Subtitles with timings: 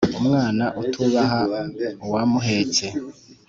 [0.19, 1.39] Umwana utubaha
[2.05, 2.85] uwamuhetse